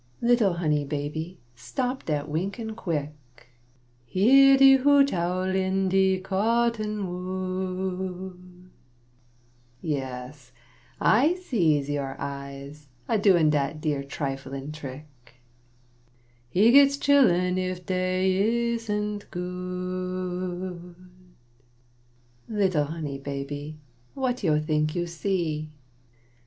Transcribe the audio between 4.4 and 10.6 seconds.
de hoot owl in de cotton wood!) Yess